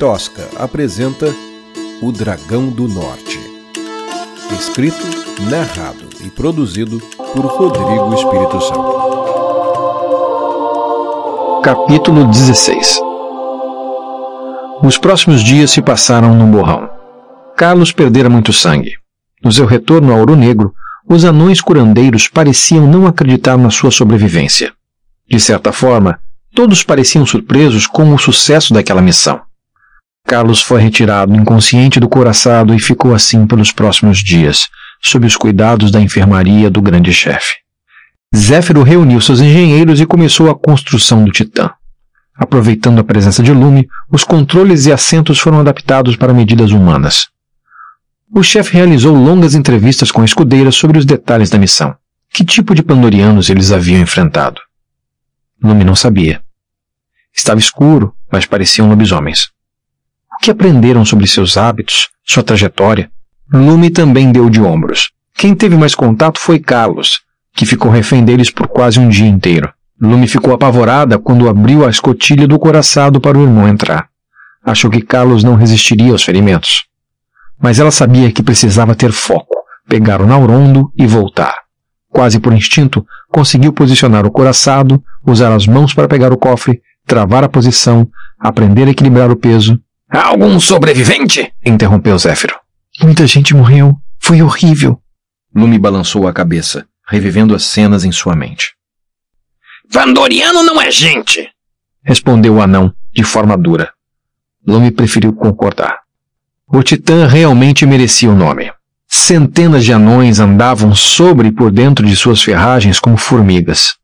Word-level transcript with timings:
Tosca 0.00 0.48
apresenta 0.56 1.26
O 2.00 2.10
Dragão 2.10 2.70
do 2.70 2.88
Norte. 2.88 3.38
Escrito, 4.58 4.96
narrado 5.50 6.08
e 6.24 6.30
produzido 6.30 6.98
por 7.34 7.44
Rodrigo 7.44 8.14
Espírito 8.14 8.58
Santo. 8.62 8.94
Capítulo 11.62 12.24
16 12.28 12.98
Os 14.82 14.96
próximos 14.96 15.44
dias 15.44 15.70
se 15.70 15.82
passaram 15.82 16.34
num 16.34 16.50
borrão. 16.50 16.88
Carlos 17.54 17.92
perdera 17.92 18.30
muito 18.30 18.54
sangue. 18.54 18.94
No 19.44 19.52
seu 19.52 19.66
retorno 19.66 20.14
ao 20.14 20.20
Ouro 20.20 20.34
Negro, 20.34 20.72
os 21.06 21.26
anões 21.26 21.60
curandeiros 21.60 22.26
pareciam 22.26 22.86
não 22.86 23.06
acreditar 23.06 23.58
na 23.58 23.68
sua 23.68 23.90
sobrevivência. 23.90 24.72
De 25.28 25.38
certa 25.38 25.72
forma, 25.72 26.18
todos 26.54 26.82
pareciam 26.82 27.26
surpresos 27.26 27.86
com 27.86 28.14
o 28.14 28.18
sucesso 28.18 28.72
daquela 28.72 29.02
missão. 29.02 29.42
Carlos 30.26 30.62
foi 30.62 30.80
retirado 30.80 31.34
inconsciente 31.34 31.98
do 31.98 32.08
coraçado 32.08 32.74
e 32.74 32.80
ficou 32.80 33.14
assim 33.14 33.46
pelos 33.46 33.72
próximos 33.72 34.18
dias, 34.18 34.68
sob 35.02 35.26
os 35.26 35.36
cuidados 35.36 35.90
da 35.90 36.00
enfermaria 36.00 36.70
do 36.70 36.80
grande 36.80 37.12
chefe. 37.12 37.54
Zéfiro 38.34 38.82
reuniu 38.82 39.20
seus 39.20 39.40
engenheiros 39.40 40.00
e 40.00 40.06
começou 40.06 40.48
a 40.50 40.54
construção 40.54 41.24
do 41.24 41.32
Titã. 41.32 41.70
Aproveitando 42.36 43.00
a 43.00 43.04
presença 43.04 43.42
de 43.42 43.52
Lume, 43.52 43.88
os 44.10 44.22
controles 44.22 44.86
e 44.86 44.92
assentos 44.92 45.38
foram 45.38 45.60
adaptados 45.60 46.16
para 46.16 46.32
medidas 46.32 46.70
humanas. 46.70 47.28
O 48.32 48.42
chefe 48.42 48.74
realizou 48.74 49.16
longas 49.16 49.54
entrevistas 49.54 50.12
com 50.12 50.22
a 50.22 50.24
escudeira 50.24 50.70
sobre 50.70 50.96
os 50.96 51.04
detalhes 51.04 51.50
da 51.50 51.58
missão. 51.58 51.94
Que 52.32 52.44
tipo 52.44 52.72
de 52.72 52.84
pandorianos 52.84 53.50
eles 53.50 53.72
haviam 53.72 54.00
enfrentado? 54.00 54.60
Lume 55.60 55.82
não 55.82 55.96
sabia. 55.96 56.40
Estava 57.34 57.58
escuro, 57.58 58.14
mas 58.30 58.46
pareciam 58.46 58.88
lobisomens 58.88 59.50
que 60.40 60.50
aprenderam 60.50 61.04
sobre 61.04 61.26
seus 61.26 61.56
hábitos, 61.56 62.08
sua 62.24 62.42
trajetória. 62.42 63.10
Lume 63.52 63.90
também 63.90 64.32
deu 64.32 64.48
de 64.48 64.60
ombros. 64.60 65.10
Quem 65.34 65.54
teve 65.54 65.76
mais 65.76 65.94
contato 65.94 66.40
foi 66.40 66.58
Carlos, 66.58 67.20
que 67.54 67.66
ficou 67.66 67.90
refém 67.90 68.24
deles 68.24 68.50
por 68.50 68.68
quase 68.68 68.98
um 68.98 69.08
dia 69.08 69.26
inteiro. 69.26 69.70
Lume 70.00 70.26
ficou 70.26 70.54
apavorada 70.54 71.18
quando 71.18 71.48
abriu 71.48 71.84
a 71.84 71.90
escotilha 71.90 72.48
do 72.48 72.58
coraçado 72.58 73.20
para 73.20 73.36
o 73.36 73.42
irmão 73.42 73.68
entrar. 73.68 74.08
Achou 74.64 74.90
que 74.90 75.02
Carlos 75.02 75.44
não 75.44 75.56
resistiria 75.56 76.12
aos 76.12 76.22
ferimentos. 76.22 76.84
Mas 77.60 77.78
ela 77.78 77.90
sabia 77.90 78.32
que 78.32 78.42
precisava 78.42 78.94
ter 78.94 79.12
foco, 79.12 79.56
pegar 79.86 80.22
o 80.22 80.26
Naurondo 80.26 80.90
e 80.96 81.06
voltar. 81.06 81.54
Quase 82.08 82.40
por 82.40 82.52
instinto, 82.52 83.04
conseguiu 83.28 83.72
posicionar 83.72 84.26
o 84.26 84.30
coraçado, 84.30 85.02
usar 85.26 85.52
as 85.52 85.66
mãos 85.66 85.92
para 85.92 86.08
pegar 86.08 86.32
o 86.32 86.38
cofre, 86.38 86.80
travar 87.06 87.44
a 87.44 87.48
posição, 87.48 88.08
aprender 88.38 88.88
a 88.88 88.90
equilibrar 88.90 89.30
o 89.30 89.36
peso 89.36 89.78
Algum 90.10 90.58
sobrevivente? 90.58 91.52
interrompeu 91.64 92.18
Zéfiro. 92.18 92.58
Muita 93.00 93.26
gente 93.26 93.54
morreu. 93.54 93.96
Foi 94.18 94.42
horrível. 94.42 95.00
Lume 95.54 95.78
balançou 95.78 96.26
a 96.26 96.32
cabeça, 96.32 96.86
revivendo 97.08 97.54
as 97.54 97.62
cenas 97.62 98.04
em 98.04 98.10
sua 98.10 98.34
mente. 98.34 98.74
Vandoriano 99.88 100.62
não 100.62 100.80
é 100.80 100.90
gente! 100.90 101.48
Respondeu 102.04 102.54
o 102.54 102.62
anão, 102.62 102.92
de 103.12 103.22
forma 103.22 103.56
dura. 103.56 103.92
Lume 104.66 104.90
preferiu 104.90 105.32
concordar. 105.32 106.00
O 106.66 106.82
Titã 106.82 107.26
realmente 107.26 107.86
merecia 107.86 108.30
o 108.30 108.34
nome. 108.34 108.72
Centenas 109.08 109.84
de 109.84 109.92
anões 109.92 110.38
andavam 110.38 110.94
sobre 110.94 111.48
e 111.48 111.52
por 111.52 111.70
dentro 111.70 112.06
de 112.06 112.16
suas 112.16 112.42
ferragens 112.42 113.00
como 113.00 113.16
formigas. 113.16 113.96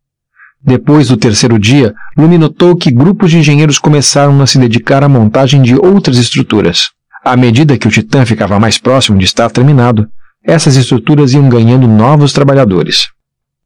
Depois 0.62 1.08
do 1.08 1.16
terceiro 1.16 1.58
dia, 1.58 1.94
Lume 2.16 2.38
notou 2.38 2.76
que 2.76 2.90
grupos 2.90 3.30
de 3.30 3.38
engenheiros 3.38 3.78
começaram 3.78 4.40
a 4.40 4.46
se 4.46 4.58
dedicar 4.58 5.04
à 5.04 5.08
montagem 5.08 5.62
de 5.62 5.76
outras 5.76 6.18
estruturas. 6.18 6.90
À 7.24 7.36
medida 7.36 7.78
que 7.78 7.88
o 7.88 7.90
Titã 7.90 8.24
ficava 8.24 8.58
mais 8.58 8.78
próximo 8.78 9.18
de 9.18 9.24
estar 9.24 9.50
terminado, 9.50 10.08
essas 10.44 10.76
estruturas 10.76 11.32
iam 11.32 11.48
ganhando 11.48 11.88
novos 11.88 12.32
trabalhadores. 12.32 13.08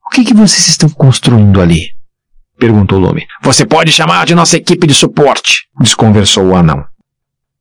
O 0.06 0.10
que, 0.10 0.24
que 0.24 0.34
vocês 0.34 0.66
estão 0.68 0.88
construindo 0.88 1.60
ali? 1.60 1.90
perguntou 2.58 2.98
Lume. 2.98 3.26
Você 3.42 3.64
pode 3.64 3.90
chamar 3.90 4.26
de 4.26 4.34
nossa 4.34 4.56
equipe 4.56 4.86
de 4.86 4.92
suporte, 4.92 5.66
desconversou 5.80 6.48
o 6.48 6.56
anão. 6.56 6.84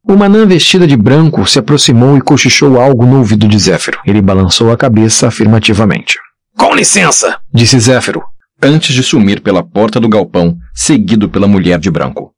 Uma 0.05 0.25
anã 0.25 0.45
vestida 0.45 0.87
de 0.87 0.97
branco 0.97 1.45
se 1.45 1.59
aproximou 1.59 2.17
e 2.17 2.21
cochichou 2.21 2.79
algo 2.79 3.05
no 3.05 3.19
ouvido 3.19 3.47
de 3.47 3.57
Zéfiro. 3.59 3.99
Ele 4.05 4.21
balançou 4.21 4.71
a 4.71 4.77
cabeça 4.77 5.27
afirmativamente. 5.27 6.17
Com 6.57 6.73
licença, 6.73 7.37
disse 7.53 7.79
Zéfiro, 7.79 8.23
antes 8.61 8.93
de 8.93 9.03
sumir 9.03 9.41
pela 9.41 9.63
porta 9.63 9.99
do 9.99 10.09
galpão, 10.09 10.57
seguido 10.73 11.29
pela 11.29 11.47
mulher 11.47 11.79
de 11.79 11.89
branco. 11.89 12.33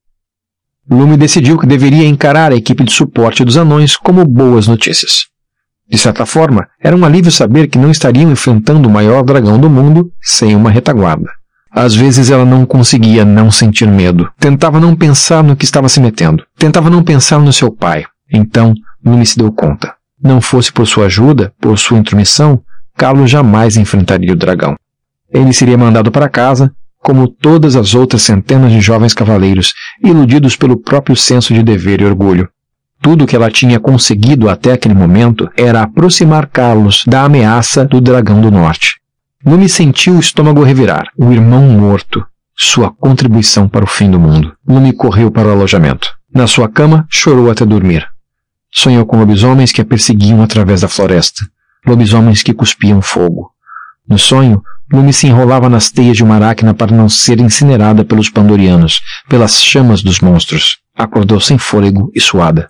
Lume 0.90 1.18
decidiu 1.18 1.58
que 1.58 1.68
deveria 1.68 2.08
encarar 2.08 2.52
a 2.52 2.56
equipe 2.56 2.84
de 2.84 2.92
suporte 2.92 3.46
dos 3.46 3.58
anões 3.58 3.96
como 3.96 4.26
boas 4.26 4.68
notícias. 4.68 5.28
De 5.90 5.98
certa 5.98 6.26
forma, 6.26 6.68
era 6.82 6.96
um 6.96 7.04
alívio 7.04 7.32
saber 7.32 7.68
que 7.68 7.78
não 7.78 7.92
estariam 7.92 8.32
enfrentando 8.32 8.88
o 8.88 8.92
maior 8.92 9.24
dragão 9.24 9.60
do 9.60 9.70
mundo 9.70 10.12
sem 10.22 10.56
uma 10.56 10.72
retaguarda. 10.72 11.30
Às 11.72 11.96
vezes 11.96 12.30
ela 12.30 12.46
não 12.46 12.66
conseguia 12.66 13.24
não 13.24 13.50
sentir 13.50 13.88
medo. 13.88 14.30
Tentava 14.40 14.80
não 14.80 14.96
pensar 14.96 15.44
no 15.44 15.56
que 15.56 15.66
estava 15.66 15.88
se 15.88 16.00
metendo. 16.00 16.44
Tentava 16.58 16.90
não 16.90 17.04
pensar 17.04 17.40
no 17.40 17.54
seu 17.54 17.72
pai. 17.72 18.06
Então, 18.32 18.74
Lume 19.06 19.26
se 19.26 19.38
deu 19.38 19.52
conta. 19.52 19.94
Não 20.22 20.42
fosse 20.42 20.72
por 20.72 20.86
sua 20.86 21.06
ajuda, 21.06 21.54
por 21.60 21.78
sua 21.80 21.98
intromissão, 21.98 22.62
Carlos 22.96 23.32
jamais 23.32 23.78
enfrentaria 23.78 24.34
o 24.34 24.36
dragão. 24.36 24.76
Ele 25.34 25.54
seria 25.54 25.78
mandado 25.78 26.12
para 26.12 26.30
casa, 26.30 26.72
como 27.00 27.28
todas 27.28 27.76
as 27.76 27.96
outras 27.96 28.22
centenas 28.22 28.72
de 28.72 28.80
jovens 28.80 29.14
cavaleiros, 29.14 29.74
iludidos 30.04 30.56
pelo 30.56 30.78
próprio 30.78 31.16
senso 31.16 31.54
de 31.54 31.64
dever 31.64 32.02
e 32.02 32.06
orgulho. 32.06 32.48
Tudo 33.02 33.24
o 33.24 33.28
que 33.28 33.36
ela 33.36 33.50
tinha 33.50 33.80
conseguido 33.80 34.48
até 34.48 34.74
aquele 34.74 34.94
momento 34.94 35.50
era 35.58 35.82
aproximar 35.82 36.48
Carlos 36.48 37.04
da 37.08 37.24
ameaça 37.24 37.84
do 37.84 38.00
Dragão 38.00 38.40
do 38.40 38.52
Norte. 38.52 39.00
Lume 39.44 39.68
sentiu 39.68 40.16
o 40.16 40.20
estômago 40.20 40.64
revirar, 40.64 41.08
o 41.18 41.32
irmão 41.32 41.64
morto, 41.64 42.24
sua 42.56 42.92
contribuição 42.92 43.68
para 43.68 43.84
o 43.84 43.88
fim 43.88 44.12
do 44.12 44.20
mundo. 44.20 44.54
Lume 44.68 44.94
correu 44.94 45.32
para 45.32 45.48
o 45.48 45.52
alojamento. 45.52 46.14
Na 46.32 46.46
sua 46.46 46.70
cama, 46.70 47.08
chorou 47.10 47.50
até 47.50 47.66
dormir. 47.66 48.08
Sonhou 48.72 49.04
com 49.04 49.18
lobisomens 49.18 49.72
que 49.72 49.82
a 49.82 49.86
perseguiam 49.86 50.44
através 50.44 50.82
da 50.82 50.88
floresta, 50.88 51.44
lobisomens 51.86 52.44
que 52.44 52.54
cuspiam 52.54 53.02
fogo. 53.02 53.50
No 54.08 54.20
sonho, 54.20 54.62
Lume 54.92 55.14
se 55.14 55.28
enrolava 55.28 55.70
nas 55.70 55.90
teias 55.90 56.18
de 56.18 56.24
uma 56.24 56.36
aracna 56.36 56.74
para 56.74 56.96
não 56.96 57.08
ser 57.08 57.40
incinerada 57.40 58.04
pelos 58.04 58.30
pandorianos, 58.30 59.02
pelas 59.30 59.64
chamas 59.64 60.04
dos 60.04 60.20
monstros. 60.20 60.80
Acordou 60.96 61.40
sem 61.40 61.58
fôlego 61.58 62.12
e 62.14 62.20
suada. 62.20 62.70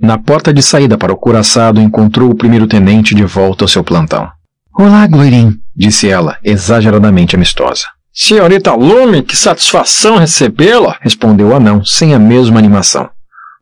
Na 0.00 0.16
porta 0.16 0.52
de 0.52 0.62
saída 0.62 0.96
para 0.96 1.12
o 1.12 1.16
curaçado 1.16 1.80
encontrou 1.80 2.30
o 2.30 2.34
primeiro-tenente 2.34 3.14
de 3.14 3.24
volta 3.24 3.64
ao 3.64 3.68
seu 3.68 3.84
plantão. 3.84 4.30
Olá, 4.74 5.06
Gloirim, 5.06 5.58
disse 5.76 6.08
ela, 6.08 6.38
exageradamente 6.42 7.36
amistosa. 7.36 7.84
Senhorita 8.12 8.74
Lume, 8.74 9.22
que 9.22 9.36
satisfação 9.36 10.16
recebê-la, 10.16 10.96
respondeu 11.00 11.48
o 11.48 11.54
anão, 11.54 11.84
sem 11.84 12.14
a 12.14 12.18
mesma 12.18 12.58
animação. 12.58 13.10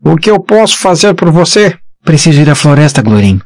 O 0.00 0.16
que 0.16 0.30
eu 0.30 0.38
posso 0.38 0.78
fazer 0.78 1.14
por 1.14 1.30
você? 1.30 1.76
Preciso 2.04 2.40
ir 2.40 2.48
à 2.48 2.54
floresta, 2.54 3.02
Glorim, 3.02 3.40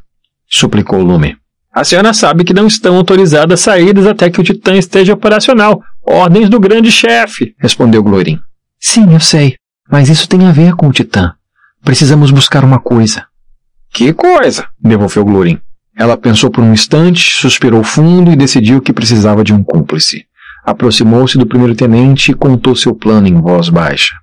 suplicou 0.49 1.03
Lume. 1.03 1.37
A 1.73 1.85
senhora 1.85 2.13
sabe 2.13 2.45
que 2.45 2.53
não 2.53 2.67
estão 2.67 2.97
autorizadas 2.97 3.61
saídas 3.61 4.07
até 4.07 4.29
que 4.29 4.41
o 4.41 4.45
Titã 4.45 4.77
esteja 4.77 5.15
operacional. 5.15 5.83
Ordens 6.07 6.51
do 6.51 6.61
grande 6.61 6.93
chefe, 6.93 7.55
respondeu 7.59 8.03
Glorin. 8.03 8.39
Sim, 8.79 9.15
eu 9.15 9.21
sei. 9.21 9.55
Mas 9.91 10.11
isso 10.11 10.29
tem 10.29 10.47
a 10.47 10.53
ver 10.53 10.75
com 10.75 10.89
o 10.89 10.93
Titã. 10.93 11.33
Precisamos 11.83 12.31
buscar 12.31 12.63
uma 12.63 12.79
coisa. 12.79 13.25
Que 13.91 14.13
coisa? 14.13 14.69
devolveu 14.79 15.25
Glorin. 15.25 15.59
Ela 15.97 16.17
pensou 16.17 16.51
por 16.51 16.63
um 16.63 16.73
instante, 16.73 17.33
suspirou 17.33 17.83
fundo 17.83 18.31
e 18.31 18.37
decidiu 18.37 18.83
que 18.83 18.93
precisava 18.93 19.43
de 19.43 19.55
um 19.55 19.63
cúmplice. 19.63 20.27
Aproximou-se 20.65 21.39
do 21.39 21.47
primeiro-tenente 21.47 22.33
e 22.33 22.35
contou 22.35 22.77
seu 22.77 22.95
plano 22.95 23.29
em 23.29 23.41
voz 23.41 23.69
baixa. 23.69 24.15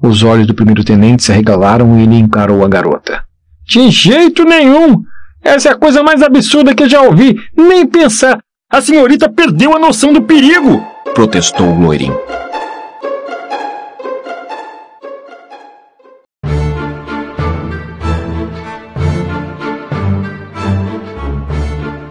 Os 0.00 0.22
olhos 0.22 0.46
do 0.46 0.54
primeiro-tenente 0.54 1.24
se 1.24 1.32
arregalaram 1.32 1.98
e 1.98 2.02
ele 2.02 2.16
encarou 2.16 2.64
a 2.64 2.68
garota. 2.68 3.24
De 3.66 3.90
jeito 3.90 4.44
nenhum! 4.44 5.02
Essa 5.46 5.68
é 5.68 5.72
a 5.72 5.76
coisa 5.76 6.02
mais 6.02 6.22
absurda 6.22 6.74
que 6.74 6.82
eu 6.82 6.88
já 6.88 7.02
ouvi. 7.02 7.36
Nem 7.56 7.86
pensar. 7.86 8.40
A 8.68 8.82
senhorita 8.82 9.28
perdeu 9.28 9.76
a 9.76 9.78
noção 9.78 10.12
do 10.12 10.20
perigo! 10.20 10.84
Protestou 11.14 11.68
o 11.68 11.80
loirinho. 11.80 12.18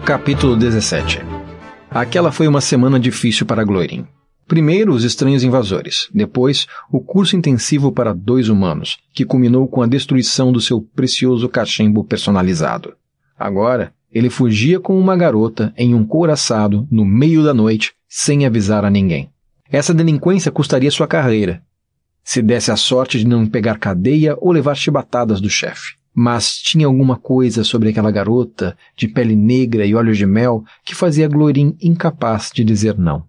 Capítulo 0.02 0.56
17 0.56 1.20
Aquela 1.90 2.32
foi 2.32 2.48
uma 2.48 2.62
semana 2.62 2.98
difícil 2.98 3.44
para 3.44 3.64
Gloirin. 3.64 4.06
Primeiro, 4.48 4.94
os 4.94 5.04
estranhos 5.04 5.44
invasores. 5.44 6.08
Depois, 6.14 6.66
o 6.90 7.02
curso 7.02 7.36
intensivo 7.36 7.92
para 7.92 8.14
dois 8.14 8.48
humanos, 8.48 8.96
que 9.12 9.26
culminou 9.26 9.68
com 9.68 9.82
a 9.82 9.86
destruição 9.86 10.50
do 10.50 10.60
seu 10.60 10.80
precioso 10.80 11.50
cachimbo 11.50 12.02
personalizado. 12.02 12.94
Agora, 13.38 13.92
ele 14.10 14.30
fugia 14.30 14.80
com 14.80 14.98
uma 14.98 15.16
garota 15.16 15.72
em 15.76 15.94
um 15.94 16.04
couraçado 16.06 16.88
no 16.90 17.04
meio 17.04 17.44
da 17.44 17.52
noite, 17.52 17.92
sem 18.08 18.46
avisar 18.46 18.84
a 18.84 18.90
ninguém. 18.90 19.30
Essa 19.70 19.92
delinquência 19.92 20.50
custaria 20.50 20.90
sua 20.90 21.06
carreira. 21.06 21.62
se 22.24 22.42
desse 22.42 22.72
a 22.72 22.76
sorte 22.76 23.18
de 23.18 23.26
não 23.26 23.46
pegar 23.46 23.78
cadeia 23.78 24.36
ou 24.40 24.50
levar 24.50 24.74
chibatadas 24.74 25.40
do 25.40 25.48
chefe. 25.48 25.94
Mas 26.12 26.56
tinha 26.56 26.86
alguma 26.86 27.16
coisa 27.16 27.62
sobre 27.62 27.90
aquela 27.90 28.10
garota, 28.10 28.76
de 28.96 29.06
pele 29.06 29.36
negra 29.36 29.86
e 29.86 29.94
olhos 29.94 30.18
de 30.18 30.26
mel, 30.26 30.64
que 30.84 30.94
fazia 30.94 31.28
Glorin 31.28 31.76
incapaz 31.80 32.50
de 32.52 32.64
dizer 32.64 32.98
não. 32.98 33.22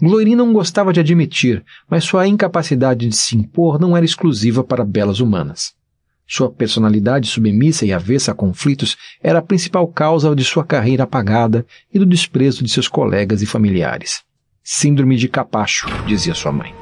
Glorin 0.00 0.36
não 0.36 0.52
gostava 0.52 0.92
de 0.92 1.00
admitir, 1.00 1.64
mas 1.88 2.04
sua 2.04 2.28
incapacidade 2.28 3.08
de 3.08 3.16
se 3.16 3.36
impor 3.36 3.80
não 3.80 3.96
era 3.96 4.04
exclusiva 4.04 4.62
para 4.62 4.84
belas 4.84 5.18
humanas. 5.18 5.74
Sua 6.32 6.48
personalidade 6.48 7.26
submissa 7.26 7.84
e 7.84 7.92
avessa 7.92 8.30
a 8.30 8.34
conflitos 8.36 8.96
era 9.20 9.40
a 9.40 9.42
principal 9.42 9.84
causa 9.88 10.32
de 10.32 10.44
sua 10.44 10.64
carreira 10.64 11.02
apagada 11.02 11.66
e 11.92 11.98
do 11.98 12.06
desprezo 12.06 12.62
de 12.62 12.70
seus 12.70 12.86
colegas 12.86 13.42
e 13.42 13.46
familiares. 13.46 14.22
Síndrome 14.62 15.16
de 15.16 15.26
capacho, 15.28 15.88
dizia 16.06 16.32
sua 16.32 16.52
mãe. 16.52 16.72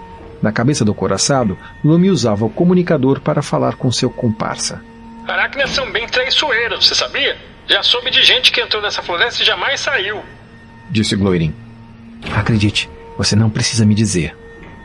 Na 0.43 0.53
cabeça 0.53 0.85
do 0.85 0.93
coraçado, 0.93 1.57
Lumi 1.83 2.11
usava 2.11 2.45
o 2.45 2.51
comunicador 2.51 3.23
para 3.23 3.41
falar 3.41 3.77
com 3.77 3.91
seu 3.91 4.11
comparsa. 4.11 4.83
Aracnas 5.27 5.71
são 5.71 5.91
bem 5.91 6.07
traiçoeiras, 6.07 6.85
você 6.85 6.95
sabia? 6.95 7.35
Já 7.67 7.83
soube 7.83 8.11
de 8.11 8.23
gente 8.23 8.53
que 8.53 8.61
entrou 8.61 8.83
nessa 8.83 9.01
floresta 9.01 9.43
e 9.43 9.47
jamais 9.47 9.81
saiu. 9.81 10.21
Disse 10.91 11.17
Gloirin. 11.17 11.55
Acredite, 12.37 12.91
você 13.17 13.35
não 13.35 13.49
precisa 13.49 13.87
me 13.87 13.95
dizer. 13.95 14.37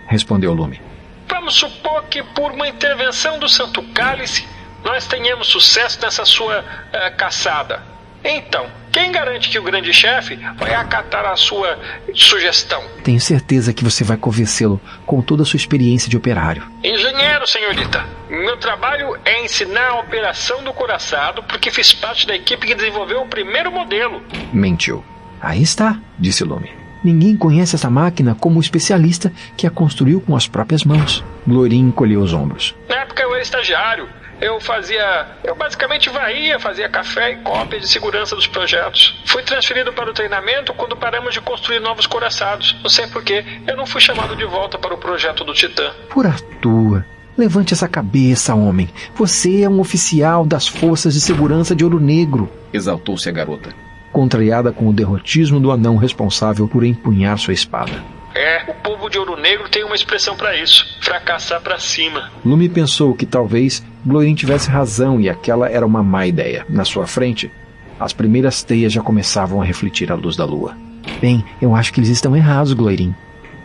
Respondeu 0.07 0.53
Lume. 0.53 0.92
Vamos 1.27 1.55
supor 1.55 2.03
que 2.05 2.23
por 2.23 2.51
uma 2.51 2.67
intervenção 2.67 3.39
do 3.39 3.49
Santo 3.49 3.81
Cálice 3.93 4.47
nós 4.83 5.05
tenhamos 5.05 5.47
sucesso 5.47 5.99
nessa 6.01 6.25
sua 6.25 6.59
uh, 6.59 7.17
caçada. 7.17 7.81
Então, 8.23 8.67
quem 8.91 9.11
garante 9.11 9.49
que 9.49 9.59
o 9.59 9.63
grande 9.63 9.93
chefe 9.93 10.39
vai 10.55 10.73
acatar 10.73 11.25
a 11.25 11.35
sua 11.35 11.77
sugestão? 12.13 12.81
Tenho 13.03 13.19
certeza 13.19 13.73
que 13.73 13.83
você 13.83 14.03
vai 14.03 14.15
convencê-lo 14.15 14.79
com 15.05 15.21
toda 15.21 15.43
a 15.43 15.45
sua 15.45 15.57
experiência 15.57 16.09
de 16.09 16.15
operário. 16.15 16.63
Engenheiro, 16.81 17.45
senhorita. 17.45 18.05
Meu 18.29 18.55
trabalho 18.57 19.17
é 19.25 19.43
ensinar 19.43 19.89
a 19.89 19.99
operação 19.99 20.63
do 20.63 20.71
coraçado 20.73 21.43
porque 21.43 21.69
fiz 21.69 21.91
parte 21.93 22.25
da 22.25 22.35
equipe 22.35 22.65
que 22.65 22.75
desenvolveu 22.75 23.21
o 23.21 23.27
primeiro 23.27 23.71
modelo. 23.71 24.23
Mentiu. 24.53 25.03
Aí 25.41 25.61
está, 25.61 25.99
disse 26.17 26.45
Lume. 26.45 26.82
Ninguém 27.03 27.35
conhece 27.35 27.75
essa 27.75 27.89
máquina 27.89 28.35
como 28.39 28.57
o 28.57 28.61
especialista 28.61 29.31
que 29.57 29.67
a 29.67 29.71
construiu 29.71 30.21
com 30.21 30.35
as 30.35 30.47
próprias 30.47 30.83
mãos. 30.83 31.23
Glorin 31.45 31.87
encolheu 31.87 32.21
os 32.21 32.33
ombros. 32.33 32.75
Na 32.87 32.97
época 32.97 33.21
eu 33.21 33.33
era 33.33 33.41
estagiário 33.43 34.07
eu 34.43 34.59
fazia. 34.59 35.27
Eu 35.43 35.55
basicamente 35.55 36.09
varria, 36.09 36.59
fazia 36.59 36.89
café 36.89 37.31
e 37.31 37.35
cópias 37.37 37.81
de 37.81 37.87
segurança 37.87 38.35
dos 38.35 38.45
projetos. 38.45 39.21
Fui 39.25 39.41
transferido 39.41 39.93
para 39.93 40.09
o 40.09 40.13
treinamento 40.13 40.73
quando 40.73 40.97
paramos 40.97 41.33
de 41.33 41.41
construir 41.41 41.79
novos 41.79 42.05
coraçados. 42.05 42.75
Não 42.83 42.89
sei 42.89 43.07
porquê, 43.07 43.45
eu 43.65 43.77
não 43.77 43.85
fui 43.85 44.01
chamado 44.01 44.35
de 44.35 44.45
volta 44.45 44.77
para 44.77 44.93
o 44.93 44.97
projeto 44.97 45.45
do 45.45 45.53
Titã. 45.53 45.91
Por 46.09 46.27
Arthur. 46.27 47.05
Levante 47.37 47.73
essa 47.73 47.87
cabeça, 47.87 48.53
homem. 48.53 48.89
Você 49.15 49.63
é 49.63 49.69
um 49.69 49.79
oficial 49.79 50.45
das 50.45 50.67
forças 50.67 51.13
de 51.13 51.21
segurança 51.21 51.75
de 51.75 51.83
Ouro 51.83 51.99
Negro. 51.99 52.51
Exaltou-se 52.71 53.27
a 53.27 53.31
garota, 53.31 53.73
contrariada 54.13 54.71
com 54.71 54.87
o 54.87 54.93
derrotismo 54.93 55.59
do 55.59 55.71
anão 55.71 55.97
responsável 55.97 56.67
por 56.67 56.85
empunhar 56.85 57.37
sua 57.37 57.53
espada. 57.53 57.91
É, 58.35 58.71
o 58.71 58.73
povo 58.75 59.09
de 59.09 59.17
Ouro 59.17 59.35
Negro 59.35 59.67
tem 59.69 59.83
uma 59.83 59.95
expressão 59.95 60.37
para 60.37 60.55
isso: 60.55 60.97
fracassar 61.01 61.61
para 61.61 61.77
cima. 61.79 62.31
Lume 62.45 62.69
pensou 62.69 63.13
que 63.13 63.25
talvez 63.25 63.83
Glorin 64.05 64.33
tivesse 64.35 64.69
razão 64.69 65.19
e 65.19 65.29
aquela 65.29 65.69
era 65.69 65.85
uma 65.85 66.01
má 66.01 66.25
ideia. 66.25 66.65
Na 66.69 66.85
sua 66.85 67.05
frente, 67.05 67.51
as 67.99 68.13
primeiras 68.13 68.63
teias 68.63 68.93
já 68.93 69.01
começavam 69.01 69.61
a 69.61 69.65
refletir 69.65 70.11
a 70.11 70.15
luz 70.15 70.35
da 70.35 70.45
lua. 70.45 70.75
Bem, 71.19 71.43
eu 71.61 71.75
acho 71.75 71.91
que 71.91 71.99
eles 71.99 72.09
estão 72.09 72.35
errados, 72.35 72.73
Gloirin. 72.73 73.13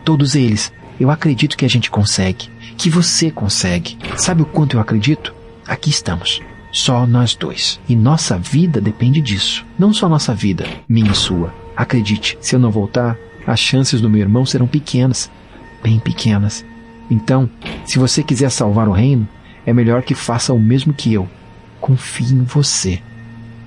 Todos 0.03 0.35
eles. 0.35 0.73
Eu 0.99 1.09
acredito 1.09 1.57
que 1.57 1.65
a 1.65 1.69
gente 1.69 1.89
consegue. 1.89 2.49
Que 2.77 2.89
você 2.89 3.31
consegue. 3.31 3.97
Sabe 4.17 4.41
o 4.41 4.45
quanto 4.45 4.75
eu 4.75 4.81
acredito? 4.81 5.33
Aqui 5.65 5.89
estamos. 5.89 6.41
Só 6.71 7.05
nós 7.05 7.35
dois. 7.35 7.79
E 7.89 7.95
nossa 7.95 8.37
vida 8.37 8.79
depende 8.79 9.21
disso. 9.21 9.65
Não 9.77 9.93
só 9.93 10.07
nossa 10.07 10.33
vida, 10.33 10.65
minha 10.87 11.11
e 11.11 11.15
sua. 11.15 11.53
Acredite, 11.75 12.37
se 12.41 12.55
eu 12.55 12.59
não 12.59 12.69
voltar, 12.69 13.17
as 13.47 13.59
chances 13.59 14.01
do 14.01 14.09
meu 14.09 14.21
irmão 14.21 14.45
serão 14.45 14.67
pequenas, 14.67 15.31
bem 15.81 15.99
pequenas. 15.99 16.65
Então, 17.09 17.49
se 17.85 17.97
você 17.97 18.21
quiser 18.21 18.51
salvar 18.51 18.87
o 18.87 18.91
reino, 18.91 19.27
é 19.65 19.73
melhor 19.73 20.03
que 20.03 20.13
faça 20.13 20.53
o 20.53 20.59
mesmo 20.59 20.93
que 20.93 21.13
eu. 21.13 21.27
Confie 21.81 22.33
em 22.33 22.43
você. 22.43 23.01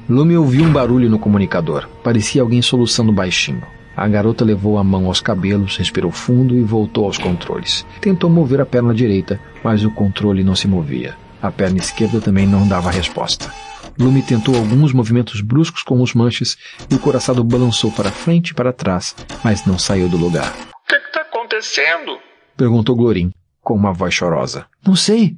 Lume 0.09 0.37
ouviu 0.37 0.65
um 0.65 0.73
barulho 0.73 1.09
no 1.11 1.19
comunicador. 1.19 1.89
Parecia 2.05 2.43
alguém 2.43 2.63
soluçando 2.63 3.13
baixinho. 3.13 3.63
A 3.97 4.09
garota 4.09 4.45
levou 4.45 4.79
a 4.79 4.85
mão 4.85 5.07
aos 5.07 5.21
cabelos, 5.21 5.77
respirou 5.77 6.11
fundo 6.11 6.57
e 6.57 6.63
voltou 6.63 7.05
aos 7.05 7.19
controles. 7.19 7.87
Tentou 8.01 8.31
mover 8.31 8.61
a 8.61 8.67
perna 8.67 8.95
direita, 8.95 9.41
mas 9.63 9.85
o 9.85 9.91
controle 9.91 10.43
não 10.43 10.55
se 10.55 10.67
movia. 10.67 11.15
A 11.43 11.51
perna 11.51 11.79
esquerda 11.79 12.21
também 12.21 12.47
não 12.47 12.69
dava 12.69 12.89
resposta. 12.89 13.53
Lume 13.99 14.23
tentou 14.23 14.55
alguns 14.57 14.93
movimentos 14.93 15.41
bruscos 15.41 15.83
com 15.83 16.01
os 16.01 16.15
manches 16.15 16.57
e 16.89 16.95
o 16.95 17.01
coraçado 17.01 17.43
balançou 17.43 17.91
para 17.91 18.13
frente 18.13 18.51
e 18.51 18.55
para 18.55 18.73
trás, 18.73 19.17
mas 19.43 19.67
não 19.67 19.77
saiu 19.77 20.09
do 20.09 20.17
lugar. 20.17 20.55
O 20.71 20.89
que 20.89 20.95
está 20.95 21.23
acontecendo? 21.23 22.19
Perguntou 22.57 22.95
Glorin, 22.95 23.33
com 23.61 23.75
uma 23.75 23.93
voz 23.93 24.15
chorosa. 24.15 24.67
Não 24.87 24.95
sei. 24.95 25.37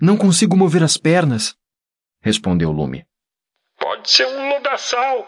Não 0.00 0.16
consigo 0.16 0.56
mover 0.56 0.84
as 0.84 0.96
pernas. 0.96 1.56
Respondeu 2.22 2.70
Lume. 2.70 3.04
Pode 3.78 4.08
ser 4.08 4.26
um 4.26 4.50
lodaçal. 4.50 5.26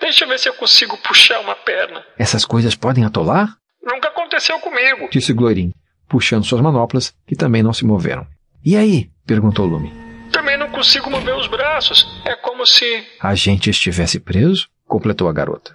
Deixa 0.00 0.24
eu 0.24 0.28
ver 0.28 0.38
se 0.38 0.48
eu 0.48 0.54
consigo 0.54 0.96
puxar 0.98 1.40
uma 1.40 1.56
perna. 1.56 2.04
Essas 2.16 2.44
coisas 2.44 2.76
podem 2.76 3.04
atolar? 3.04 3.56
Nunca 3.82 4.08
aconteceu 4.08 4.60
comigo. 4.60 5.08
Disse 5.10 5.32
Glorin, 5.32 5.72
puxando 6.08 6.44
suas 6.44 6.60
manoplas, 6.60 7.12
que 7.26 7.34
também 7.34 7.64
não 7.64 7.72
se 7.72 7.84
moveram. 7.84 8.26
E 8.64 8.76
aí? 8.76 9.10
Perguntou 9.26 9.66
Lume. 9.66 9.92
Também 10.30 10.56
não 10.56 10.70
consigo 10.70 11.10
mover 11.10 11.34
os 11.34 11.48
braços. 11.48 12.06
É 12.24 12.36
como 12.36 12.64
se. 12.64 13.02
A 13.20 13.34
gente 13.34 13.70
estivesse 13.70 14.20
preso? 14.20 14.68
Completou 14.86 15.28
a 15.28 15.32
garota. 15.32 15.74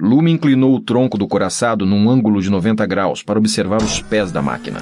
Lume 0.00 0.32
inclinou 0.32 0.74
o 0.74 0.80
tronco 0.80 1.16
do 1.16 1.28
coraçado 1.28 1.86
num 1.86 2.10
ângulo 2.10 2.40
de 2.42 2.50
90 2.50 2.84
graus 2.86 3.22
para 3.22 3.38
observar 3.38 3.80
os 3.82 4.00
pés 4.00 4.32
da 4.32 4.42
máquina. 4.42 4.80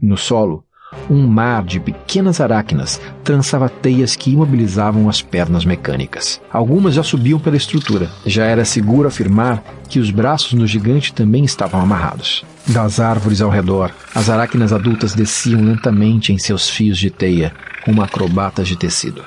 No 0.00 0.16
solo, 0.16 0.64
um 1.10 1.26
mar 1.26 1.64
de 1.64 1.80
pequenas 1.80 2.40
aracnas 2.40 3.00
trançava 3.24 3.68
teias 3.68 4.16
que 4.16 4.32
imobilizavam 4.32 5.08
as 5.08 5.20
pernas 5.22 5.64
mecânicas. 5.64 6.40
Algumas 6.50 6.94
já 6.94 7.02
subiam 7.02 7.38
pela 7.38 7.56
estrutura. 7.56 8.10
Já 8.24 8.44
era 8.44 8.64
seguro 8.64 9.08
afirmar 9.08 9.62
que 9.88 9.98
os 9.98 10.10
braços 10.10 10.52
no 10.52 10.66
gigante 10.66 11.12
também 11.12 11.44
estavam 11.44 11.80
amarrados. 11.80 12.44
Das 12.66 13.00
árvores 13.00 13.40
ao 13.40 13.50
redor, 13.50 13.90
as 14.14 14.30
aracnas 14.30 14.72
adultas 14.72 15.14
desciam 15.14 15.60
lentamente 15.60 16.32
em 16.32 16.38
seus 16.38 16.70
fios 16.70 16.98
de 16.98 17.10
teia, 17.10 17.52
como 17.84 18.02
acrobatas 18.02 18.68
de 18.68 18.76
tecido. 18.76 19.24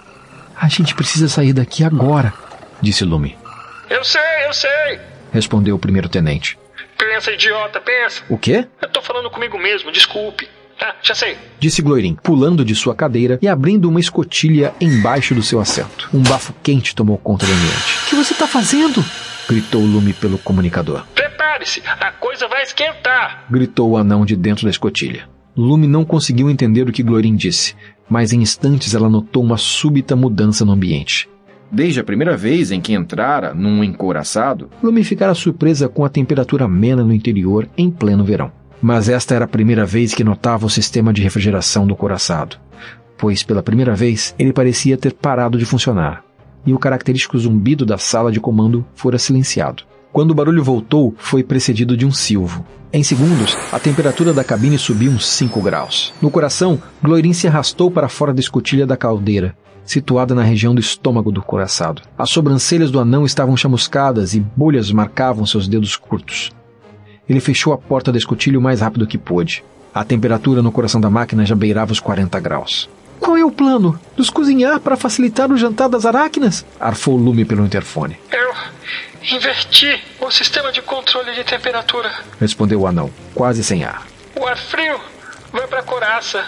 A 0.56 0.70
gente 0.70 0.96
precisa 0.96 1.28
sair 1.28 1.52
daqui 1.52 1.84
agora, 1.84 2.34
disse 2.82 3.04
Lume. 3.04 3.38
Eu 3.90 4.04
sei, 4.04 4.22
eu 4.48 4.54
sei, 4.54 5.00
respondeu 5.32 5.76
o 5.76 5.80
primeiro-tenente. 5.80 6.58
Pensa, 6.98 7.32
idiota, 7.32 7.82
pensa. 7.82 8.24
O 8.30 8.38
quê? 8.38 8.66
Eu 8.82 8.90
tô 8.90 9.02
falando 9.02 9.30
comigo 9.30 9.60
mesmo, 9.60 9.92
desculpe. 9.92 10.48
Ah, 10.82 10.96
já 11.02 11.16
sei. 11.16 11.38
Disse 11.60 11.82
Gloirin, 11.82 12.18
pulando 12.22 12.66
de 12.66 12.76
sua 12.76 12.94
cadeira 12.96 13.40
e 13.42 13.48
abrindo 13.48 13.88
uma 13.90 14.00
escotilha 14.00 14.74
embaixo 14.80 15.34
do 15.34 15.42
seu 15.42 15.60
assento. 15.60 16.10
Um 16.14 16.22
bafo 16.22 16.54
quente 16.62 16.96
tomou 16.96 17.18
conta 17.18 17.46
do 17.46 17.52
ambiente. 17.52 17.98
O 18.06 18.10
que 18.10 18.16
você 18.16 18.34
está 18.34 18.48
fazendo? 18.48 19.04
Gritou 19.48 19.82
Lume 19.82 20.14
pelo 20.14 20.38
comunicador. 20.38 21.06
Prepare-se, 21.14 21.82
a 21.86 22.12
coisa 22.12 22.48
vai 22.48 22.64
esquentar. 22.64 23.46
Gritou 23.50 23.92
o 23.92 23.98
anão 23.98 24.26
de 24.26 24.36
dentro 24.36 24.66
da 24.66 24.72
escotilha. 24.72 25.30
Lume 25.56 25.88
não 25.88 26.04
conseguiu 26.04 26.50
entender 26.50 26.90
o 26.90 26.92
que 26.92 27.04
Glorin 27.04 27.36
disse, 27.36 27.76
mas 28.10 28.34
em 28.34 28.42
instantes 28.42 28.94
ela 28.94 29.10
notou 29.10 29.42
uma 29.42 29.58
súbita 29.58 30.16
mudança 30.16 30.66
no 30.66 30.74
ambiente. 30.74 31.30
Desde 31.72 32.00
a 32.00 32.04
primeira 32.04 32.36
vez 32.36 32.72
em 32.72 32.82
que 32.82 32.94
entrara 32.94 33.54
num 33.54 33.84
encouraçado, 33.84 34.70
Lume 34.84 35.04
ficara 35.04 35.34
surpresa 35.34 35.88
com 35.88 36.04
a 36.04 36.10
temperatura 36.10 36.66
amena 36.66 37.04
no 37.04 37.14
interior 37.14 37.68
em 37.78 37.90
pleno 37.90 38.24
verão. 38.24 38.52
Mas 38.88 39.10
esta 39.10 39.34
era 39.34 39.46
a 39.46 39.48
primeira 39.48 39.84
vez 39.84 40.14
que 40.14 40.24
notava 40.24 40.68
o 40.68 40.70
sistema 40.70 41.12
de 41.12 41.20
refrigeração 41.20 41.88
do 41.88 41.96
coraçado, 41.96 42.58
pois 43.18 43.42
pela 43.42 43.64
primeira 43.64 43.96
vez 43.96 44.36
ele 44.38 44.54
parecia 44.54 44.96
ter 44.96 45.12
parado 45.12 45.58
de 45.58 45.66
funcionar, 45.66 46.24
e 46.64 46.72
o 46.72 46.78
característico 46.78 47.36
zumbido 47.36 47.84
da 47.84 47.98
sala 47.98 48.32
de 48.32 48.40
comando 48.40 48.86
fora 48.94 49.18
silenciado. 49.18 49.82
Quando 50.14 50.30
o 50.30 50.36
barulho 50.36 50.64
voltou, 50.64 51.16
foi 51.18 51.44
precedido 51.44 51.98
de 51.98 52.06
um 52.06 52.12
silvo. 52.12 52.64
Em 52.94 53.02
segundos, 53.02 53.58
a 53.72 53.80
temperatura 53.80 54.32
da 54.32 54.44
cabine 54.44 54.78
subiu 54.78 55.10
uns 55.10 55.26
5 55.30 55.60
graus. 55.64 56.14
No 56.22 56.30
coração, 56.30 56.80
Gloirin 57.02 57.34
se 57.34 57.48
arrastou 57.48 57.90
para 57.90 58.08
fora 58.08 58.36
da 58.36 58.40
escotilha 58.40 58.86
da 58.86 58.96
caldeira, 58.96 59.58
situada 59.84 60.36
na 60.36 60.44
região 60.44 60.76
do 60.76 60.80
estômago 60.80 61.32
do 61.32 61.42
coraçado. 61.42 62.04
As 62.16 62.30
sobrancelhas 62.30 62.92
do 62.92 63.00
anão 63.00 63.26
estavam 63.26 63.58
chamuscadas 63.58 64.36
e 64.36 64.42
bolhas 64.56 64.92
marcavam 64.92 65.44
seus 65.44 65.68
dedos 65.68 65.96
curtos. 65.96 66.52
Ele 67.28 67.40
fechou 67.40 67.74
a 67.74 67.78
porta 67.78 68.12
da 68.12 68.18
escotilha 68.18 68.60
o 68.60 68.62
mais 68.62 68.82
rápido 68.82 69.08
que 69.08 69.18
pôde. 69.18 69.64
A 69.94 70.04
temperatura 70.04 70.62
no 70.62 70.72
coração 70.72 71.00
da 71.02 71.10
máquina 71.10 71.46
já 71.46 71.56
beirava 71.56 71.92
os 71.92 72.00
40 72.00 72.40
graus. 72.40 72.90
Qual 73.20 73.38
é 73.38 73.44
o 73.44 73.52
plano? 73.52 74.00
Nos 74.16 74.30
cozinhar 74.30 74.80
para 74.80 74.98
facilitar 74.98 75.52
o 75.52 75.58
jantar 75.58 75.90
das 75.90 76.06
aracnas? 76.06 76.66
Arfou 76.80 77.16
Lume 77.16 77.46
pelo 77.46 77.66
interfone. 77.66 78.18
Eu 78.32 78.54
inverti 79.36 80.00
o 80.20 80.30
sistema 80.30 80.72
de 80.72 80.82
controle 80.82 81.34
de 81.34 81.44
temperatura. 81.44 82.12
Respondeu 82.40 82.82
o 82.82 82.88
anão, 82.88 83.10
quase 83.34 83.64
sem 83.64 83.84
ar. 83.84 84.06
O 84.36 84.46
ar 84.46 84.58
frio 84.58 85.00
vai 85.52 85.66
pra 85.66 85.82
coraça. 85.82 86.44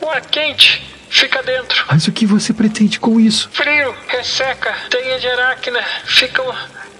O 0.00 0.08
ar 0.08 0.20
quente 0.22 0.82
fica 1.10 1.42
dentro. 1.42 1.84
Mas 1.88 2.06
o 2.06 2.12
que 2.12 2.24
você 2.24 2.52
pretende 2.54 2.98
com 2.98 3.20
isso? 3.20 3.50
Frio, 3.52 3.94
resseca, 4.08 4.72
teia 4.88 5.18
de 5.18 5.26
aracna, 5.28 5.80
ficam 6.04 6.44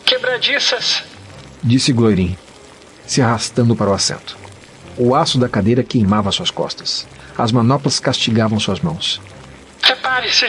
quebradiças. 0.04 1.02
Disse 1.62 1.92
Gloirin, 1.92 2.36
se 3.06 3.20
arrastando 3.22 3.76
para 3.76 3.90
o 3.90 3.94
assento. 3.94 4.36
O 4.96 5.14
aço 5.14 5.38
da 5.38 5.48
cadeira 5.48 5.82
queimava 5.82 6.30
suas 6.30 6.50
costas. 6.50 7.06
As 7.36 7.50
manoplas 7.50 7.98
castigavam 7.98 8.60
suas 8.60 8.80
mãos. 8.80 9.20
Prepare-se 9.80 10.46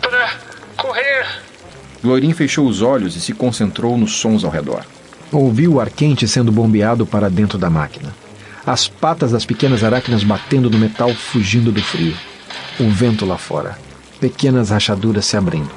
para 0.00 0.30
correr. 0.76 1.26
Glorin 2.02 2.32
fechou 2.32 2.66
os 2.66 2.82
olhos 2.82 3.16
e 3.16 3.20
se 3.20 3.32
concentrou 3.32 3.96
nos 3.98 4.16
sons 4.16 4.44
ao 4.44 4.50
redor. 4.50 4.84
Ouviu 5.32 5.74
o 5.74 5.80
ar 5.80 5.90
quente 5.90 6.28
sendo 6.28 6.52
bombeado 6.52 7.04
para 7.04 7.28
dentro 7.28 7.58
da 7.58 7.68
máquina. 7.68 8.14
As 8.64 8.86
patas 8.86 9.32
das 9.32 9.44
pequenas 9.44 9.82
aracnas 9.82 10.22
batendo 10.22 10.70
no 10.70 10.78
metal, 10.78 11.12
fugindo 11.12 11.72
do 11.72 11.82
frio. 11.82 12.16
O 12.78 12.88
vento 12.88 13.26
lá 13.26 13.36
fora. 13.36 13.76
Pequenas 14.20 14.70
rachaduras 14.70 15.26
se 15.26 15.36
abrindo. 15.36 15.70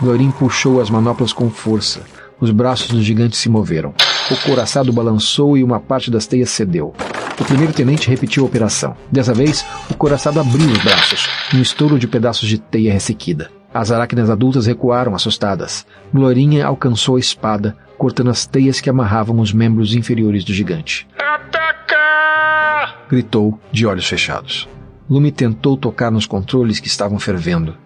Glorin 0.00 0.30
puxou 0.30 0.80
as 0.80 0.90
manoplas 0.90 1.32
com 1.32 1.50
força. 1.50 2.02
Os 2.38 2.50
braços 2.50 2.88
do 2.88 3.02
gigante 3.02 3.36
se 3.36 3.48
moveram. 3.48 3.94
O 4.32 4.36
coraçado 4.48 4.90
balançou 4.94 5.58
e 5.58 5.62
uma 5.62 5.78
parte 5.78 6.10
das 6.10 6.26
teias 6.26 6.48
cedeu. 6.48 6.94
O 7.38 7.44
primeiro 7.44 7.70
tenente 7.70 8.08
repetiu 8.08 8.42
a 8.42 8.46
operação. 8.46 8.96
Dessa 9.10 9.34
vez, 9.34 9.62
o 9.90 9.94
coraçado 9.94 10.40
abriu 10.40 10.70
os 10.70 10.78
braços, 10.78 11.28
um 11.52 11.60
estouro 11.60 11.98
de 11.98 12.08
pedaços 12.08 12.48
de 12.48 12.56
teia 12.56 12.94
ressequida. 12.94 13.50
As 13.74 13.90
aracnas 13.90 14.30
adultas 14.30 14.64
recuaram, 14.64 15.14
assustadas. 15.14 15.84
Glorinha 16.14 16.64
alcançou 16.66 17.16
a 17.16 17.20
espada, 17.20 17.76
cortando 17.98 18.30
as 18.30 18.46
teias 18.46 18.80
que 18.80 18.88
amarravam 18.88 19.38
os 19.38 19.52
membros 19.52 19.94
inferiores 19.94 20.44
do 20.44 20.54
gigante. 20.54 21.06
Ataca! 21.18 22.94
Gritou, 23.10 23.60
de 23.70 23.86
olhos 23.86 24.08
fechados. 24.08 24.66
Lume 25.10 25.30
tentou 25.30 25.76
tocar 25.76 26.10
nos 26.10 26.24
controles 26.24 26.80
que 26.80 26.88
estavam 26.88 27.18
fervendo. 27.18 27.76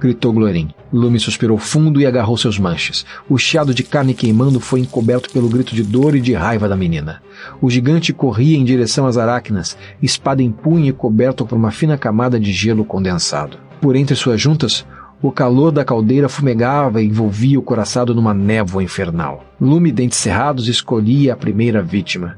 Gritou 0.00 0.32
Glorin. 0.32 0.68
Lume 0.92 1.18
suspirou 1.18 1.58
fundo 1.58 2.00
e 2.00 2.06
agarrou 2.06 2.36
seus 2.36 2.58
manches. 2.58 3.04
O 3.28 3.38
chiado 3.38 3.74
de 3.74 3.82
carne 3.82 4.14
queimando 4.14 4.60
foi 4.60 4.80
encoberto 4.80 5.30
pelo 5.30 5.48
grito 5.48 5.74
de 5.74 5.82
dor 5.82 6.14
e 6.14 6.20
de 6.20 6.34
raiva 6.34 6.68
da 6.68 6.76
menina. 6.76 7.22
O 7.60 7.70
gigante 7.70 8.12
corria 8.12 8.56
em 8.56 8.64
direção 8.64 9.06
às 9.06 9.16
aracnas, 9.16 9.76
espada 10.02 10.42
em 10.42 10.50
punho 10.50 10.86
e 10.86 10.92
coberto 10.92 11.46
por 11.46 11.56
uma 11.56 11.70
fina 11.70 11.96
camada 11.96 12.38
de 12.38 12.52
gelo 12.52 12.84
condensado. 12.84 13.58
Por 13.80 13.96
entre 13.96 14.14
suas 14.14 14.40
juntas, 14.40 14.86
o 15.22 15.32
calor 15.32 15.72
da 15.72 15.84
caldeira 15.84 16.28
fumegava 16.28 17.00
e 17.00 17.06
envolvia 17.06 17.58
o 17.58 17.62
coraçado 17.62 18.14
numa 18.14 18.34
névoa 18.34 18.82
infernal. 18.82 19.42
Lume 19.58 19.90
Dentes 19.90 20.18
Cerrados 20.18 20.68
escolhia 20.68 21.32
a 21.32 21.36
primeira 21.36 21.82
vítima. 21.82 22.36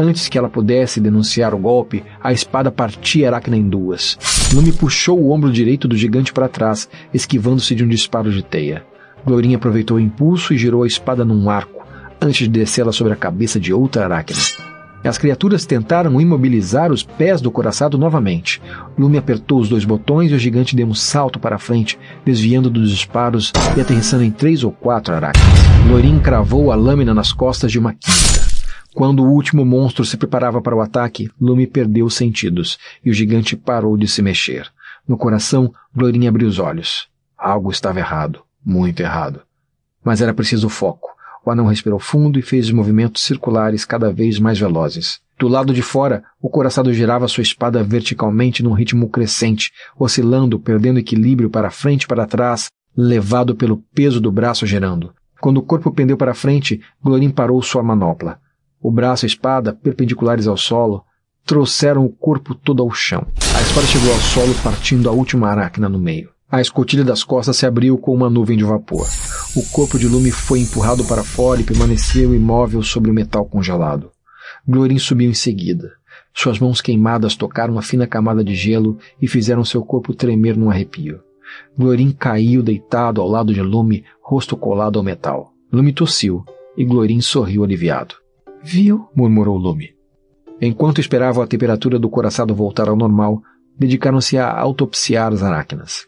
Antes 0.00 0.28
que 0.28 0.38
ela 0.38 0.48
pudesse 0.48 1.00
denunciar 1.00 1.52
o 1.52 1.58
golpe, 1.58 2.04
a 2.22 2.32
espada 2.32 2.70
partia 2.70 3.26
aracna 3.26 3.56
em 3.56 3.68
duas. 3.68 4.16
Lume 4.54 4.70
puxou 4.70 5.18
o 5.18 5.32
ombro 5.32 5.50
direito 5.50 5.88
do 5.88 5.96
gigante 5.96 6.32
para 6.32 6.48
trás, 6.48 6.88
esquivando-se 7.12 7.74
de 7.74 7.82
um 7.82 7.88
disparo 7.88 8.30
de 8.30 8.44
teia. 8.44 8.84
Glorinha 9.26 9.56
aproveitou 9.56 9.96
o 9.96 10.00
impulso 10.00 10.54
e 10.54 10.56
girou 10.56 10.84
a 10.84 10.86
espada 10.86 11.24
num 11.24 11.50
arco, 11.50 11.84
antes 12.20 12.46
de 12.46 12.48
descê-la 12.48 12.92
sobre 12.92 13.12
a 13.12 13.16
cabeça 13.16 13.58
de 13.58 13.72
outra 13.72 14.04
aracna. 14.04 14.38
As 15.02 15.18
criaturas 15.18 15.66
tentaram 15.66 16.20
imobilizar 16.20 16.92
os 16.92 17.02
pés 17.02 17.40
do 17.40 17.50
coraçado 17.50 17.98
novamente. 17.98 18.62
Lume 18.96 19.18
apertou 19.18 19.58
os 19.58 19.68
dois 19.68 19.84
botões 19.84 20.30
e 20.30 20.34
o 20.34 20.38
gigante 20.38 20.76
deu 20.76 20.86
um 20.86 20.94
salto 20.94 21.40
para 21.40 21.56
a 21.56 21.58
frente, 21.58 21.98
desviando 22.24 22.70
dos 22.70 22.90
disparos 22.90 23.52
e 23.76 23.80
aterrissando 23.80 24.22
em 24.22 24.30
três 24.30 24.62
ou 24.62 24.70
quatro 24.70 25.12
aracnas. 25.12 25.44
Lorin 25.90 26.20
cravou 26.20 26.70
a 26.70 26.76
lâmina 26.76 27.12
nas 27.12 27.32
costas 27.32 27.72
de 27.72 27.80
uma 27.80 27.94
quinta. 27.94 28.47
Quando 28.94 29.22
o 29.22 29.30
último 29.30 29.64
monstro 29.64 30.04
se 30.04 30.16
preparava 30.16 30.60
para 30.60 30.74
o 30.74 30.80
ataque, 30.80 31.30
Lume 31.40 31.66
perdeu 31.66 32.06
os 32.06 32.14
sentidos 32.14 32.78
e 33.04 33.10
o 33.10 33.14
gigante 33.14 33.56
parou 33.56 33.96
de 33.96 34.08
se 34.08 34.22
mexer. 34.22 34.70
No 35.06 35.16
coração, 35.16 35.72
Glorin 35.94 36.26
abriu 36.26 36.48
os 36.48 36.58
olhos. 36.58 37.08
Algo 37.36 37.70
estava 37.70 37.98
errado, 37.98 38.42
muito 38.64 39.00
errado. 39.00 39.42
Mas 40.02 40.20
era 40.20 40.34
preciso 40.34 40.68
foco. 40.68 41.10
O 41.44 41.50
anão 41.50 41.66
respirou 41.66 41.98
fundo 41.98 42.38
e 42.38 42.42
fez 42.42 42.70
movimentos 42.70 43.22
circulares 43.22 43.84
cada 43.84 44.12
vez 44.12 44.38
mais 44.38 44.58
velozes. 44.58 45.20
Do 45.38 45.46
lado 45.46 45.72
de 45.72 45.82
fora, 45.82 46.24
o 46.42 46.50
coraçado 46.50 46.92
girava 46.92 47.28
sua 47.28 47.42
espada 47.42 47.82
verticalmente 47.84 48.62
num 48.62 48.72
ritmo 48.72 49.08
crescente, 49.08 49.72
oscilando, 49.96 50.58
perdendo 50.58 50.98
equilíbrio 50.98 51.48
para 51.48 51.70
frente 51.70 52.02
e 52.02 52.06
para 52.08 52.26
trás, 52.26 52.66
levado 52.96 53.54
pelo 53.54 53.78
peso 53.94 54.20
do 54.20 54.32
braço 54.32 54.66
girando. 54.66 55.14
Quando 55.40 55.58
o 55.58 55.62
corpo 55.62 55.92
pendeu 55.92 56.16
para 56.16 56.34
frente, 56.34 56.80
Glorin 57.02 57.30
parou 57.30 57.62
sua 57.62 57.82
manopla. 57.82 58.40
O 58.80 58.90
braço 58.90 59.24
e 59.24 59.26
a 59.26 59.28
espada, 59.28 59.72
perpendiculares 59.72 60.46
ao 60.46 60.56
solo, 60.56 61.04
trouxeram 61.44 62.04
o 62.04 62.10
corpo 62.10 62.54
todo 62.54 62.82
ao 62.82 62.90
chão. 62.90 63.26
A 63.56 63.60
espada 63.62 63.86
chegou 63.86 64.12
ao 64.12 64.20
solo, 64.20 64.54
partindo 64.62 65.08
a 65.08 65.12
última 65.12 65.48
aracna 65.48 65.88
no 65.88 65.98
meio. 65.98 66.30
A 66.50 66.60
escotilha 66.60 67.04
das 67.04 67.24
costas 67.24 67.56
se 67.56 67.66
abriu 67.66 67.98
com 67.98 68.14
uma 68.14 68.30
nuvem 68.30 68.56
de 68.56 68.64
vapor. 68.64 69.06
O 69.56 69.62
corpo 69.70 69.98
de 69.98 70.06
Lume 70.06 70.30
foi 70.30 70.60
empurrado 70.60 71.04
para 71.04 71.22
fora 71.22 71.60
e 71.60 71.64
permaneceu 71.64 72.34
imóvel 72.34 72.82
sobre 72.82 73.10
o 73.10 73.14
metal 73.14 73.44
congelado. 73.44 74.10
Glorin 74.66 74.98
subiu 74.98 75.28
em 75.28 75.34
seguida. 75.34 75.92
Suas 76.32 76.58
mãos 76.58 76.80
queimadas 76.80 77.34
tocaram 77.34 77.74
uma 77.74 77.82
fina 77.82 78.06
camada 78.06 78.44
de 78.44 78.54
gelo 78.54 78.96
e 79.20 79.26
fizeram 79.26 79.64
seu 79.64 79.82
corpo 79.82 80.14
tremer 80.14 80.56
num 80.56 80.70
arrepio. 80.70 81.20
Glorin 81.76 82.12
caiu 82.12 82.62
deitado 82.62 83.20
ao 83.20 83.28
lado 83.28 83.52
de 83.52 83.60
Lume, 83.60 84.04
rosto 84.22 84.56
colado 84.56 84.98
ao 84.98 85.04
metal. 85.04 85.52
Lume 85.72 85.92
tossiu 85.92 86.44
e 86.76 86.84
Glorin 86.84 87.20
sorriu 87.20 87.64
aliviado. 87.64 88.14
Viu? 88.62 89.08
murmurou 89.14 89.56
Lume. 89.56 89.94
Enquanto 90.60 91.00
esperavam 91.00 91.42
a 91.42 91.46
temperatura 91.46 91.98
do 91.98 92.08
coraçado 92.08 92.54
voltar 92.54 92.88
ao 92.88 92.96
normal, 92.96 93.42
dedicaram-se 93.78 94.36
a 94.36 94.50
autopsiar 94.50 95.32
as 95.32 95.42
aracnas. 95.42 96.06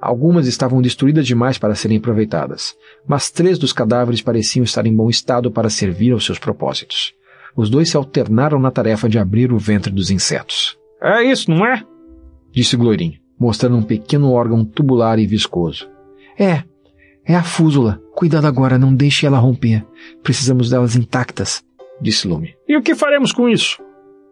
Algumas 0.00 0.46
estavam 0.46 0.80
destruídas 0.80 1.26
demais 1.26 1.58
para 1.58 1.74
serem 1.74 1.98
aproveitadas, 1.98 2.74
mas 3.06 3.30
três 3.30 3.58
dos 3.58 3.72
cadáveres 3.72 4.22
pareciam 4.22 4.64
estar 4.64 4.86
em 4.86 4.94
bom 4.94 5.10
estado 5.10 5.50
para 5.50 5.68
servir 5.68 6.12
aos 6.12 6.24
seus 6.24 6.38
propósitos. 6.38 7.12
Os 7.54 7.68
dois 7.68 7.90
se 7.90 7.96
alternaram 7.96 8.58
na 8.58 8.70
tarefa 8.70 9.08
de 9.08 9.18
abrir 9.18 9.52
o 9.52 9.58
ventre 9.58 9.92
dos 9.92 10.10
insetos. 10.10 10.78
É 11.02 11.22
isso, 11.22 11.50
não 11.50 11.66
é? 11.66 11.84
Disse 12.52 12.76
Glorin, 12.76 13.18
mostrando 13.38 13.76
um 13.76 13.82
pequeno 13.82 14.30
órgão 14.30 14.64
tubular 14.64 15.18
e 15.18 15.26
viscoso. 15.26 15.88
É, 16.38 16.62
é 17.24 17.34
a 17.34 17.42
fúzula. 17.42 18.00
Cuidado 18.14 18.46
agora, 18.46 18.78
não 18.78 18.94
deixe 18.94 19.26
ela 19.26 19.38
romper. 19.38 19.84
Precisamos 20.22 20.70
delas 20.70 20.96
intactas, 20.96 21.62
disse 22.00 22.26
Lume. 22.26 22.54
E 22.68 22.76
o 22.76 22.82
que 22.82 22.94
faremos 22.94 23.32
com 23.32 23.48
isso? 23.48 23.82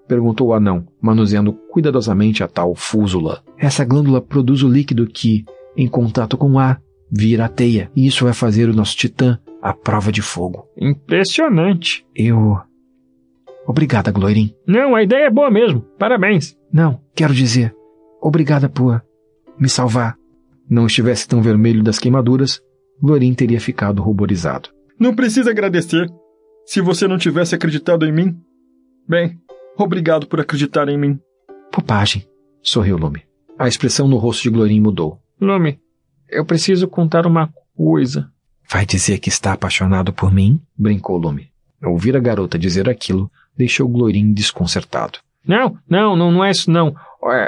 Perguntou 0.06 0.48
o 0.48 0.54
anão, 0.54 0.86
manuseando 1.00 1.52
cuidadosamente 1.52 2.42
a 2.42 2.48
tal 2.48 2.74
fúzula. 2.74 3.42
Essa 3.58 3.84
glândula 3.84 4.20
produz 4.20 4.62
o 4.62 4.68
líquido 4.68 5.06
que, 5.06 5.44
em 5.76 5.86
contato 5.86 6.36
com 6.36 6.52
o 6.52 6.58
ar, 6.58 6.80
vira 7.10 7.44
a 7.44 7.48
teia. 7.48 7.90
E 7.94 8.06
isso 8.06 8.24
vai 8.24 8.32
fazer 8.32 8.68
o 8.68 8.74
nosso 8.74 8.96
titã 8.96 9.38
a 9.60 9.72
prova 9.72 10.10
de 10.10 10.22
fogo. 10.22 10.66
Impressionante. 10.76 12.06
Eu. 12.14 12.58
Obrigada, 13.66 14.10
Gloirin. 14.10 14.54
Não, 14.66 14.94
a 14.94 15.02
ideia 15.02 15.26
é 15.26 15.30
boa 15.30 15.50
mesmo. 15.50 15.82
Parabéns. 15.98 16.56
Não, 16.72 17.00
quero 17.14 17.34
dizer. 17.34 17.74
Obrigada 18.20 18.68
por 18.68 19.02
me 19.58 19.68
salvar. 19.68 20.16
Não 20.70 20.86
estivesse 20.86 21.26
tão 21.26 21.42
vermelho 21.42 21.82
das 21.82 21.98
queimaduras, 21.98 22.60
Glorin 23.00 23.34
teria 23.34 23.60
ficado 23.60 24.02
ruborizado. 24.02 24.70
Não 24.98 25.14
precisa 25.14 25.50
agradecer. 25.50 26.08
Se 26.68 26.82
você 26.82 27.08
não 27.08 27.16
tivesse 27.16 27.54
acreditado 27.54 28.04
em 28.04 28.12
mim. 28.12 28.38
Bem, 29.08 29.40
obrigado 29.74 30.26
por 30.26 30.38
acreditar 30.38 30.86
em 30.90 30.98
mim. 30.98 31.18
Popagem, 31.72 32.28
sorriu 32.60 32.98
Lume. 32.98 33.22
A 33.58 33.66
expressão 33.66 34.06
no 34.06 34.18
rosto 34.18 34.42
de 34.42 34.50
Glorin 34.50 34.78
mudou. 34.78 35.18
Lume, 35.40 35.80
eu 36.28 36.44
preciso 36.44 36.86
contar 36.86 37.26
uma 37.26 37.50
coisa. 37.74 38.30
Vai 38.70 38.84
dizer 38.84 39.18
que 39.18 39.30
está 39.30 39.54
apaixonado 39.54 40.12
por 40.12 40.30
mim? 40.30 40.60
Brincou 40.76 41.16
Lume. 41.16 41.50
Ouvir 41.82 42.14
a 42.14 42.20
garota 42.20 42.58
dizer 42.58 42.86
aquilo 42.86 43.32
deixou 43.56 43.88
Glorin 43.88 44.34
desconcertado. 44.34 45.20
Não, 45.46 45.78
não, 45.88 46.14
não, 46.14 46.30
não 46.30 46.44
é 46.44 46.50
isso 46.50 46.70
não. 46.70 46.94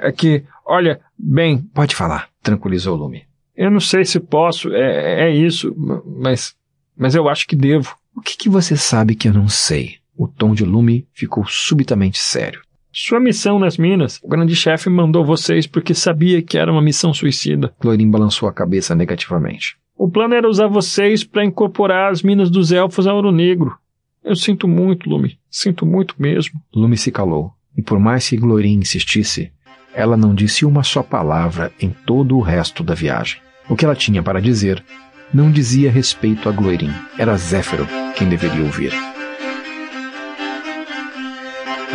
É 0.03 0.11
que, 0.13 0.45
olha, 0.65 0.99
bem. 1.19 1.59
Pode 1.75 1.95
falar, 1.95 2.31
tranquilizou 2.43 2.97
Lume. 2.97 3.27
Eu 3.55 3.71
não 3.71 3.81
sei 3.81 4.03
se 4.03 4.19
posso, 4.19 4.73
é, 4.73 5.27
é 5.27 5.31
isso, 5.31 5.75
mas. 6.07 6.57
Mas 6.97 7.15
eu 7.15 7.29
acho 7.29 7.47
que 7.47 7.55
devo. 7.55 8.00
O 8.17 8.21
que, 8.21 8.37
que 8.37 8.49
você 8.49 8.77
sabe 8.77 9.15
que 9.15 9.29
eu 9.29 9.33
não 9.33 9.49
sei? 9.49 9.97
O 10.17 10.29
tom 10.29 10.53
de 10.53 10.65
Lume 10.65 11.07
ficou 11.13 11.45
subitamente 11.47 12.19
sério. 12.19 12.61
Sua 12.93 13.21
missão 13.21 13.59
nas 13.59 13.79
minas. 13.79 14.19
O 14.23 14.29
grande 14.29 14.57
chefe 14.57 14.91
mandou 14.91 15.25
vocês 15.25 15.67
porque 15.67 15.95
sabia 15.95 16.43
que 16.43 16.59
era 16.59 16.73
uma 16.73 16.83
missão 16.83 17.15
suicida. 17.15 17.73
Clorin 17.79 18.11
balançou 18.11 18.49
a 18.49 18.53
cabeça 18.53 18.95
negativamente. 18.95 19.77
O 19.97 20.11
plano 20.11 20.35
era 20.35 20.49
usar 20.49 20.67
vocês 20.67 21.23
para 21.23 21.45
incorporar 21.45 22.11
as 22.11 22.23
minas 22.23 22.51
dos 22.51 22.73
elfos 22.73 23.07
a 23.07 23.15
Ouro 23.15 23.31
Negro. 23.31 23.77
Eu 24.25 24.35
sinto 24.35 24.67
muito, 24.67 25.09
Lume. 25.09 25.39
Sinto 25.51 25.87
muito 25.87 26.15
mesmo. 26.19 26.61
Lume 26.75 26.97
se 26.97 27.13
calou, 27.13 27.53
e 27.77 27.83
por 27.83 27.99
mais 27.99 28.29
que 28.29 28.37
Glorin 28.37 28.79
insistisse, 28.79 29.53
ela 29.95 30.17
não 30.17 30.35
disse 30.35 30.65
uma 30.65 30.83
só 30.83 31.03
palavra 31.03 31.73
em 31.81 31.91
todo 31.91 32.37
o 32.37 32.41
resto 32.41 32.83
da 32.83 32.95
viagem. 32.95 33.41
O 33.69 33.77
que 33.77 33.85
ela 33.85 33.95
tinha 33.95 34.23
para 34.23 34.41
dizer 34.41 34.85
não 35.33 35.51
dizia 35.51 35.91
respeito 35.91 36.49
a 36.49 36.53
Glorin. 36.53 36.93
Era 37.19 37.37
Zéfiro 37.37 37.87
quem 38.17 38.29
deveria 38.29 38.65
ouvir. 38.65 38.93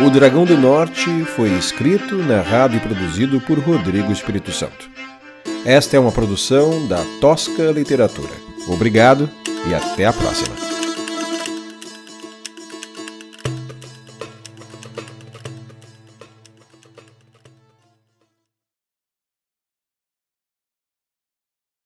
O 0.04 0.10
Dragão 0.10 0.44
do 0.44 0.58
Norte 0.58 1.24
foi 1.24 1.48
escrito, 1.56 2.16
narrado 2.16 2.76
e 2.76 2.80
produzido 2.80 3.40
por 3.40 3.58
Rodrigo 3.58 4.12
Espírito 4.12 4.52
Santo. 4.52 4.90
Esta 5.64 5.96
é 5.96 6.00
uma 6.00 6.12
produção 6.12 6.86
da 6.86 7.02
Tosca 7.20 7.70
Literatura. 7.70 8.32
Obrigado 8.68 9.28
e 9.66 9.74
até 9.74 10.04
a 10.06 10.12
próxima. 10.12 10.65